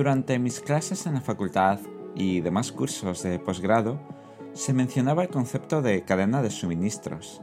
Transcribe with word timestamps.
Durante 0.00 0.38
mis 0.38 0.60
clases 0.60 1.06
en 1.06 1.12
la 1.12 1.20
facultad 1.20 1.78
y 2.14 2.40
demás 2.40 2.72
cursos 2.72 3.22
de 3.22 3.38
posgrado, 3.38 4.00
se 4.54 4.72
mencionaba 4.72 5.24
el 5.24 5.28
concepto 5.28 5.82
de 5.82 6.04
cadena 6.04 6.40
de 6.40 6.48
suministros, 6.48 7.42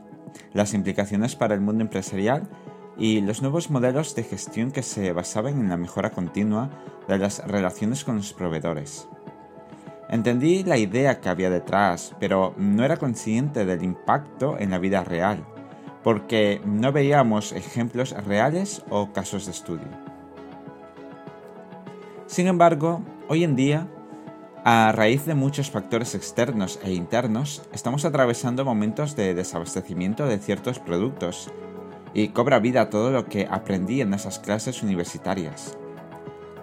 las 0.54 0.74
implicaciones 0.74 1.36
para 1.36 1.54
el 1.54 1.62
mundo 1.62 1.84
empresarial 1.84 2.50
y 2.98 3.22
los 3.22 3.44
nuevos 3.44 3.70
modelos 3.70 4.16
de 4.16 4.24
gestión 4.24 4.72
que 4.72 4.82
se 4.82 5.14
basaban 5.14 5.60
en 5.60 5.70
la 5.70 5.78
mejora 5.78 6.10
continua 6.10 6.72
de 7.08 7.20
las 7.20 7.46
relaciones 7.48 8.04
con 8.04 8.16
los 8.16 8.34
proveedores. 8.34 9.08
Entendí 10.10 10.64
la 10.64 10.80
idea 10.80 11.22
que 11.22 11.30
había 11.30 11.52
detrás, 11.52 12.16
pero 12.20 12.56
no 12.58 12.84
era 12.84 12.98
consciente 12.98 13.66
del 13.66 13.84
impacto 13.84 14.58
en 14.58 14.72
la 14.72 14.80
vida 14.80 15.04
real, 15.04 15.46
porque 16.02 16.60
no 16.66 16.92
veíamos 16.92 17.52
ejemplos 17.52 18.14
reales 18.26 18.84
o 18.90 19.14
casos 19.14 19.46
de 19.46 19.52
estudio. 19.52 20.17
Sin 22.28 22.48
embargo, 22.48 23.02
hoy 23.30 23.46
en 23.46 23.56
día, 23.56 23.88
a 24.66 24.92
raíz 24.92 25.26
de 25.26 25.34
muchos 25.34 25.72
factores 25.72 26.14
externos 26.14 26.78
e 26.84 26.92
internos, 26.92 27.62
estamos 27.72 28.04
atravesando 28.04 28.66
momentos 28.66 29.16
de 29.16 29.34
desabastecimiento 29.34 30.26
de 30.26 30.38
ciertos 30.38 30.78
productos 30.78 31.50
y 32.14 32.30
cobra 32.30 32.60
vida 32.60 32.90
todo 32.90 33.12
lo 33.12 33.28
que 33.28 33.48
aprendí 33.50 34.02
en 34.02 34.14
esas 34.14 34.40
clases 34.40 34.84
universitarias. 34.84 35.78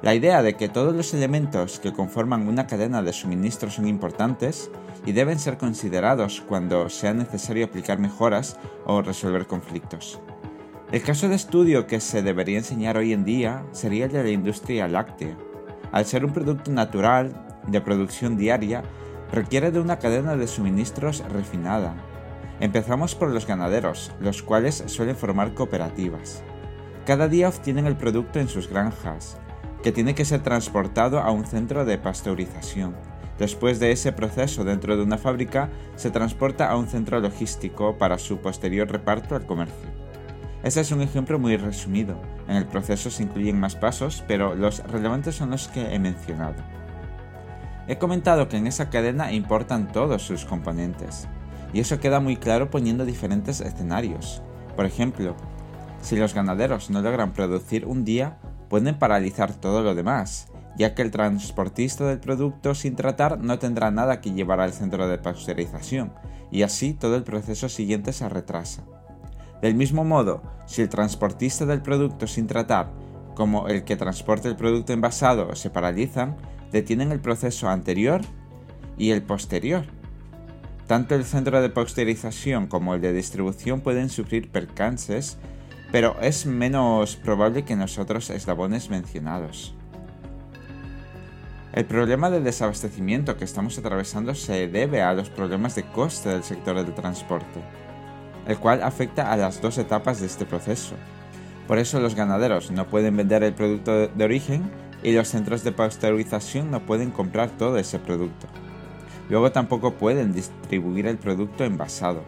La 0.03 0.15
idea 0.15 0.43
de 0.43 0.55
que 0.55 0.69
todos 0.69 0.95
los 0.95 1.15
elementos 1.15 1.81
que 1.81 1.95
conforman 1.95 2.47
una 2.47 2.67
cadena 2.67 3.01
de 3.03 3.15
suministro 3.15 3.71
son 3.71 3.89
importantes 3.89 4.71
y 5.07 5.13
deben 5.13 5.39
ser 5.39 5.57
considerados 5.57 6.43
cuando 6.43 6.91
sea 6.91 7.15
necesario 7.15 7.65
aplicar 7.65 7.99
mejoras 7.99 8.59
o 8.85 9.01
resolver 9.01 9.47
conflictos. 9.47 10.21
El 10.93 11.03
caso 11.03 11.31
de 11.31 11.37
estudio 11.37 11.87
que 11.87 12.01
se 12.01 12.23
debería 12.23 12.59
enseñar 12.59 12.99
hoy 12.99 13.15
en 13.15 13.25
día 13.25 13.65
sería 13.73 14.05
el 14.05 14.13
de 14.13 14.25
la 14.25 14.31
industria 14.31 14.87
láctea. 14.87 15.39
Al 15.95 16.07
ser 16.07 16.25
un 16.25 16.33
producto 16.33 16.73
natural, 16.73 17.33
de 17.69 17.81
producción 17.81 18.37
diaria, 18.37 18.83
requiere 19.31 19.71
de 19.71 19.79
una 19.79 20.01
cadena 20.01 20.35
de 20.35 20.49
suministros 20.49 21.23
refinada, 21.31 21.95
Empezamos 22.59 23.15
por 23.15 23.31
los 23.31 23.47
ganaderos, 23.47 24.11
los 24.21 24.43
cuales 24.43 24.83
suelen 24.87 25.15
formar 25.15 25.55
cooperativas. 25.55 26.43
Cada 27.07 27.29
día 27.29 27.49
obtienen 27.49 27.87
el 27.87 27.97
producto 27.97 28.41
en 28.41 28.49
sus 28.49 28.69
granjas, 28.69 29.39
que 29.85 29.93
tiene 29.93 30.17
que 30.17 30.25
ser 30.25 30.43
transportado 30.43 31.21
a 31.21 31.31
un 31.31 31.45
centro 31.45 31.85
de 31.85 31.99
pasteurización. 31.99 32.97
Después 33.39 33.79
de 33.79 33.93
ese 33.93 34.11
proceso 34.11 34.65
dentro 34.65 34.97
de 34.97 35.05
una 35.05 35.19
fábrica, 35.19 35.71
se 35.95 36.11
transporta 36.11 36.69
a 36.69 36.77
un 36.77 36.89
centro 36.89 37.21
logístico 37.21 37.99
para 37.99 38.19
su 38.19 38.39
posterior 38.39 38.91
reparto 38.91 39.37
al 39.37 39.47
comercio. 39.47 39.91
Este 40.65 40.81
es 40.81 40.91
un 40.91 41.03
ejemplo 41.03 41.39
muy 41.39 41.57
resumido. 41.57 42.17
En 42.49 42.57
el 42.57 42.67
proceso 42.67 43.11
se 43.11 43.23
incluyen 43.23 43.59
más 43.59 43.75
pasos, 43.75 44.23
pero 44.27 44.55
los 44.55 44.83
relevantes 44.85 45.35
son 45.35 45.51
los 45.51 45.69
que 45.69 45.95
he 45.95 45.99
mencionado. 45.99 46.63
He 47.87 47.99
comentado 47.99 48.49
que 48.49 48.57
en 48.57 48.67
esa 48.67 48.91
cadena 48.91 49.33
importan 49.33 49.93
todos 49.93 50.23
sus 50.23 50.45
componentes, 50.45 51.29
y 51.73 51.81
eso 51.81 52.01
queda 52.01 52.21
muy 52.21 52.37
claro 52.37 52.71
poniendo 52.71 53.05
diferentes 53.05 53.61
escenarios. 53.61 54.43
Por 54.77 54.87
ejemplo, 54.87 55.37
si 56.01 56.17
los 56.17 56.35
ganaderos 56.35 56.91
no 56.91 57.01
logran 57.03 57.33
producir 57.33 57.87
un 57.87 58.05
día, 58.05 58.39
pueden 58.69 58.99
paralizar 58.99 59.53
todo 59.55 59.83
lo 59.83 59.95
demás, 59.95 60.49
ya 60.77 60.95
que 60.95 61.03
el 61.03 61.11
transportista 61.11 62.05
del 62.07 62.21
producto 62.21 62.75
sin 62.75 62.97
tratar 62.97 63.39
no 63.39 63.59
tendrá 63.59 63.91
nada 63.91 64.21
que 64.21 64.33
llevar 64.33 64.61
al 64.61 64.73
centro 64.73 65.09
de 65.09 65.19
pasteurización, 65.19 66.13
y 66.51 66.63
así 66.63 66.95
todo 66.95 67.17
el 67.17 67.23
proceso 67.23 67.69
siguiente 67.69 68.13
se 68.13 68.29
retrasa. 68.29 68.83
Del 69.65 69.77
mismo 69.77 70.05
modo, 70.05 70.43
si 70.67 70.83
el 70.83 70.91
transportista 70.91 71.65
del 71.65 71.81
producto 71.81 72.27
sin 72.27 72.47
tratar, 72.47 72.91
como 73.35 73.67
el 73.67 73.85
que 73.85 73.97
transporta 73.97 74.47
el 74.47 74.57
producto 74.57 74.93
envasado, 74.93 75.57
se 75.57 75.71
paralizan, 75.71 76.37
detienen 76.71 77.13
el 77.13 77.21
proceso 77.21 77.71
anterior 77.71 78.21
y 78.99 79.13
el 79.13 79.23
posterior, 79.23 79.87
tanto 80.87 81.15
el 81.15 81.25
centro 81.25 81.63
de 81.63 81.71
posterización 81.71 82.67
como 82.67 82.95
el 82.95 83.01
de 83.01 83.15
distribución 83.15 83.81
pueden 83.81 84.11
sufrir 84.11 84.51
percances, 84.51 85.39
pero 85.91 86.21
es 86.21 86.45
menos 86.45 87.17
probable 87.17 87.65
que 87.65 87.73
en 87.73 87.79
los 87.79 87.97
otros 87.97 88.29
eslabones 88.29 88.91
mencionados. 88.91 89.75
El 91.73 91.87
problema 91.87 92.29
de 92.29 92.43
desabastecimiento 92.43 93.39
que 93.39 93.47
estamos 93.47 93.79
atravesando 93.79 94.35
se 94.35 94.69
debe 94.69 95.01
a 95.01 95.15
los 95.15 95.31
problemas 95.31 95.75
de 95.75 95.85
coste 95.85 96.29
del 96.29 96.45
sector 96.45 96.77
del 96.77 96.95
transporte, 96.95 97.63
el 98.47 98.59
cual 98.59 98.83
afecta 98.83 99.33
a 99.33 99.37
las 99.37 99.61
dos 99.61 99.79
etapas 99.79 100.21
de 100.21 100.27
este 100.27 100.45
proceso. 100.45 100.95
Por 101.67 101.79
eso 101.79 102.01
los 102.01 102.15
ganaderos 102.15 102.71
no 102.71 102.87
pueden 102.87 103.17
vender 103.17 103.43
el 103.43 103.55
producto 103.55 104.09
de 104.09 104.25
origen 104.25 104.71
y 105.03 105.13
los 105.13 105.29
centros 105.29 105.65
de 105.65 105.73
pasteurización 105.73 106.71
no 106.71 106.81
pueden 106.81 107.11
comprar 107.11 107.51
todo 107.51 107.79
ese 107.79 107.99
producto. 107.99 108.47
Luego 109.31 109.53
tampoco 109.53 109.95
pueden 109.95 110.33
distribuir 110.33 111.07
el 111.07 111.17
producto 111.17 111.65
envasado. 111.65 112.23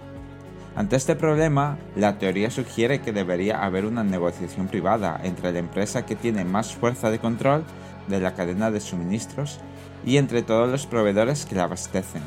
Ante 0.75 0.97
este 0.97 1.17
problema, 1.17 1.79
la 1.95 2.19
teoría 2.19 2.51
sugiere 2.51 3.01
que 3.01 3.13
debería 3.13 3.65
haber 3.65 3.87
una 3.87 4.05
negociación 4.05 4.69
privada 4.69 5.19
entre 5.23 5.53
la 5.53 5.59
empresa 5.59 6.05
que 6.05 6.17
tiene 6.17 6.45
más 6.45 6.75
fuerza 6.75 7.11
de 7.11 7.19
control 7.19 7.65
de 8.09 8.21
la 8.21 8.35
cadena 8.35 8.71
de 8.71 8.81
suministros 8.81 9.59
y 10.05 10.19
entre 10.19 10.43
todos 10.43 10.71
los 10.71 10.87
proveedores 10.87 11.47
que 11.47 11.55
la 11.55 11.65
abastecen. 11.65 12.23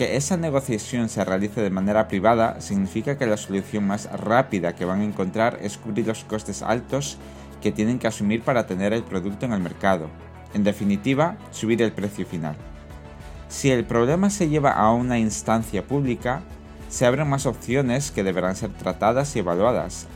Que 0.00 0.16
esa 0.16 0.38
negociación 0.38 1.10
se 1.10 1.22
realice 1.26 1.60
de 1.60 1.68
manera 1.68 2.08
privada 2.08 2.62
significa 2.62 3.18
que 3.18 3.26
la 3.26 3.36
solución 3.36 3.86
más 3.86 4.10
rápida 4.10 4.74
que 4.74 4.86
van 4.86 5.02
a 5.02 5.04
encontrar 5.04 5.58
es 5.60 5.76
cubrir 5.76 6.06
los 6.06 6.24
costes 6.24 6.62
altos 6.62 7.18
que 7.60 7.70
tienen 7.70 7.98
que 7.98 8.06
asumir 8.06 8.40
para 8.40 8.66
tener 8.66 8.94
el 8.94 9.02
producto 9.02 9.44
en 9.44 9.52
el 9.52 9.60
mercado. 9.60 10.08
En 10.54 10.64
definitiva, 10.64 11.36
subir 11.50 11.82
el 11.82 11.92
precio 11.92 12.24
final. 12.24 12.56
Si 13.50 13.70
el 13.70 13.84
problema 13.84 14.30
se 14.30 14.48
lleva 14.48 14.70
a 14.70 14.90
una 14.90 15.18
instancia 15.18 15.86
pública, 15.86 16.44
se 16.88 17.04
abren 17.04 17.28
más 17.28 17.44
opciones 17.44 18.10
que 18.10 18.24
deberán 18.24 18.56
ser 18.56 18.70
tratadas 18.70 19.36
y 19.36 19.40
evaluadas, 19.40 20.06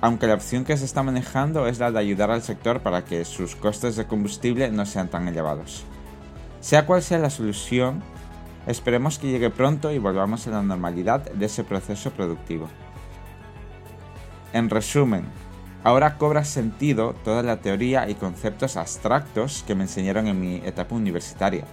aunque 0.00 0.28
la 0.28 0.34
opción 0.36 0.64
que 0.64 0.78
se 0.78 0.86
está 0.86 1.02
manejando 1.02 1.66
es 1.66 1.78
la 1.78 1.90
de 1.90 1.98
ayudar 1.98 2.30
al 2.30 2.40
sector 2.40 2.80
para 2.80 3.04
que 3.04 3.22
sus 3.26 3.54
costes 3.54 3.96
de 3.96 4.06
combustible 4.06 4.70
no 4.70 4.86
sean 4.86 5.08
tan 5.10 5.28
elevados. 5.28 5.84
Sea 6.62 6.86
cual 6.86 7.02
sea 7.02 7.18
la 7.18 7.28
solución, 7.28 8.02
esperemos 8.66 9.18
que 9.18 9.30
llegue 9.30 9.50
pronto 9.50 9.92
y 9.92 9.98
volvamos 9.98 10.46
a 10.46 10.50
la 10.50 10.62
normalidad 10.62 11.30
de 11.30 11.46
ese 11.46 11.64
proceso 11.64 12.10
productivo. 12.10 12.68
En 14.52 14.70
resumen, 14.70 15.24
ahora 15.84 16.18
cobra 16.18 16.44
sentido 16.44 17.14
toda 17.24 17.42
la 17.42 17.60
teoría 17.60 18.08
y 18.08 18.14
conceptos 18.14 18.76
abstractos 18.76 19.64
que 19.66 19.74
me 19.74 19.84
enseñaron 19.84 20.26
en 20.26 20.40
mi 20.40 20.56
etapa 20.56 20.94
universitaria 20.94 21.64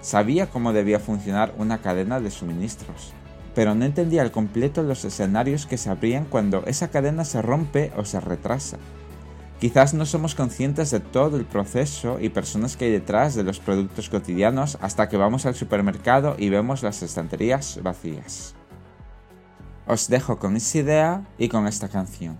Sabía 0.00 0.46
cómo 0.46 0.72
debía 0.72 0.98
funcionar 0.98 1.52
una 1.58 1.78
cadena 1.78 2.20
de 2.20 2.30
suministros, 2.30 3.12
pero 3.54 3.74
no 3.74 3.84
entendía 3.84 4.22
al 4.22 4.30
completo 4.30 4.82
los 4.82 5.04
escenarios 5.04 5.66
que 5.66 5.76
se 5.76 5.90
abrían 5.90 6.24
cuando 6.24 6.64
esa 6.64 6.88
cadena 6.88 7.26
se 7.26 7.42
rompe 7.42 7.92
o 7.96 8.06
se 8.06 8.18
retrasa. 8.18 8.78
Quizás 9.60 9.92
no 9.92 10.06
somos 10.06 10.34
conscientes 10.34 10.90
de 10.90 11.00
todo 11.00 11.36
el 11.36 11.44
proceso 11.44 12.18
y 12.18 12.30
personas 12.30 12.78
que 12.78 12.86
hay 12.86 12.92
detrás 12.92 13.34
de 13.34 13.42
los 13.42 13.60
productos 13.60 14.08
cotidianos 14.08 14.78
hasta 14.80 15.10
que 15.10 15.18
vamos 15.18 15.44
al 15.44 15.54
supermercado 15.54 16.34
y 16.38 16.48
vemos 16.48 16.82
las 16.82 17.02
estanterías 17.02 17.78
vacías. 17.82 18.54
Os 19.86 20.08
dejo 20.08 20.38
con 20.38 20.56
esa 20.56 20.78
idea 20.78 21.26
y 21.36 21.50
con 21.50 21.66
esta 21.66 21.90
canción. 21.90 22.38